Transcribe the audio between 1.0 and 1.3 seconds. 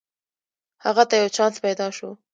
ته یو